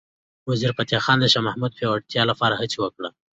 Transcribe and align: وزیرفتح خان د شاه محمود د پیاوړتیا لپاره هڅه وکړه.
وزیرفتح 0.49 0.97
خان 1.05 1.17
د 1.21 1.25
شاه 1.33 1.45
محمود 1.47 1.71
د 1.73 1.75
پیاوړتیا 1.77 2.23
لپاره 2.31 2.55
هڅه 2.61 2.77
وکړه. 2.79 3.09